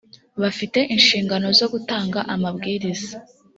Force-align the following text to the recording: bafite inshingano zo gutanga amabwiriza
bafite 0.41 0.79
inshingano 0.95 1.47
zo 1.59 1.67
gutanga 1.73 2.19
amabwiriza 2.33 3.15